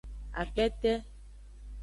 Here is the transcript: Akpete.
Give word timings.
Akpete. 0.41 0.93